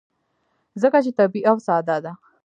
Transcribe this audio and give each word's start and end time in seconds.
ځکه 0.81 0.97
چې 1.05 1.11
طبیعي 1.19 1.47
او 1.49 1.57
ساده 1.67 1.97
ده. 2.03 2.13